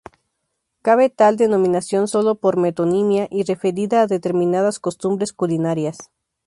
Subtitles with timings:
[0.81, 6.09] Cabe tal denominación sólo por metonimia y referida a determinadas costumbres culinarias.